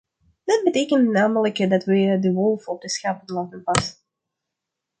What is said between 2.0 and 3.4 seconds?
de wolf op de schapen